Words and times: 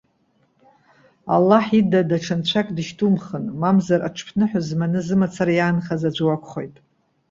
Аллаҳ 1.35 1.65
ида 1.79 1.99
даҽа 2.09 2.35
Нцәак 2.39 2.67
дышьҭумхын! 2.75 3.45
Мамзар, 3.61 4.01
аҽыԥныҳәа 4.07 4.61
зманы 4.67 4.99
зымацара 5.07 5.53
иаанхаз 5.55 6.01
аӡә 6.09 6.21
уакәхоит. 6.27 6.75